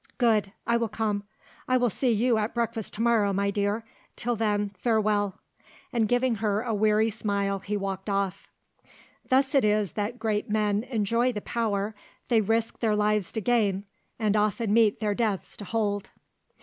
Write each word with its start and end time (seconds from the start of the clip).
"Good, 0.17 0.51
I 0.65 0.77
will 0.77 0.89
come. 0.89 1.25
I 1.67 1.77
shall 1.77 1.91
see 1.91 2.09
you 2.09 2.39
at 2.39 2.55
breakfast 2.55 2.95
to 2.95 3.03
morrow, 3.03 3.33
my 3.33 3.51
dear, 3.51 3.85
till 4.15 4.35
then, 4.35 4.71
farewell," 4.79 5.35
and 5.93 6.07
giving 6.07 6.33
her 6.37 6.61
a 6.63 6.73
weary 6.73 7.11
smile 7.11 7.59
he 7.59 7.77
walked 7.77 8.09
off. 8.09 8.49
Thus 9.29 9.53
it 9.53 9.63
is 9.63 9.91
that 9.91 10.17
great 10.17 10.49
men 10.49 10.85
enjoy 10.85 11.33
the 11.33 11.41
power 11.41 11.93
they 12.29 12.41
risk 12.41 12.79
their 12.79 12.95
lives 12.95 13.31
to 13.33 13.41
gain 13.41 13.85
and 14.17 14.35
often 14.35 14.73
meet 14.73 15.01
their 15.01 15.13
deaths 15.13 15.55
to 15.57 15.65
hold. 15.65 16.09